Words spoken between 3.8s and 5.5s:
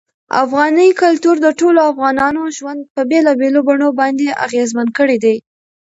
باندې اغېزمن کړی دی.